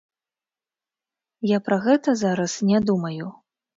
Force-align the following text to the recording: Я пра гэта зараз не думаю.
Я 1.49 1.57
пра 1.67 1.77
гэта 1.85 2.17
зараз 2.25 2.51
не 2.71 2.79
думаю. 2.89 3.25